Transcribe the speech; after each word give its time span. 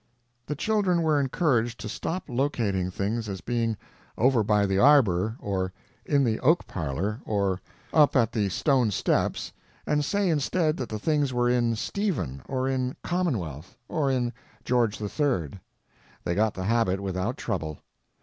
The 0.47 0.55
children 0.55 1.03
were 1.03 1.19
encouraged 1.19 1.79
to 1.81 1.87
stop 1.87 2.23
locating 2.27 2.89
things 2.89 3.29
as 3.29 3.39
being 3.41 3.77
"over 4.17 4.41
by 4.41 4.65
the 4.65 4.79
arbor," 4.79 5.35
or 5.37 5.71
"in 6.07 6.23
the 6.23 6.39
oak 6.39 6.65
parlor," 6.65 7.21
or 7.23 7.61
"up 7.93 8.15
at 8.15 8.31
the 8.31 8.49
stone 8.49 8.89
steps," 8.89 9.53
and 9.85 10.03
say 10.03 10.27
instead 10.29 10.75
that 10.77 10.89
the 10.89 10.97
things 10.97 11.33
were 11.35 11.49
in 11.49 11.75
Stephen, 11.75 12.41
or 12.47 12.67
in 12.67 12.89
the 12.89 12.95
Commonwealth, 13.03 13.77
or 13.87 14.09
in 14.09 14.33
George 14.65 14.99
III. 14.99 15.51
They 16.23 16.33
got 16.33 16.55
the 16.55 16.63
habit 16.65 16.99
without 16.99 17.37
trouble. 17.37 17.77